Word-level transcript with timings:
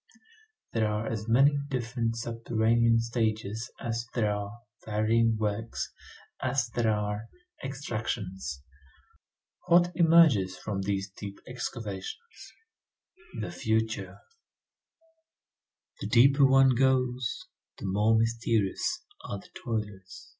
There 0.73 0.87
are 0.87 1.05
as 1.05 1.27
many 1.29 1.59
different 1.67 2.15
subterranean 2.15 2.99
stages 3.01 3.69
as 3.79 4.07
there 4.15 4.33
are 4.33 4.61
varying 4.83 5.37
works, 5.37 5.93
as 6.41 6.67
there 6.69 6.89
are 6.91 7.27
extractions. 7.63 8.63
What 9.67 9.91
emerges 9.93 10.57
from 10.57 10.81
these 10.81 11.11
deep 11.11 11.37
excavations? 11.47 12.53
The 13.41 13.51
future. 13.51 14.17
The 15.99 16.07
deeper 16.07 16.47
one 16.47 16.73
goes, 16.73 17.45
the 17.77 17.85
more 17.85 18.17
mysterious 18.17 19.03
are 19.25 19.37
the 19.37 19.49
toilers. 19.53 20.29